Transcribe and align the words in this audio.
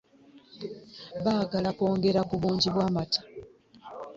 Baagala 1.23 1.69
kwongera 1.77 2.21
ku 2.29 2.35
bungi 2.41 2.67
bw'amata. 2.73 3.19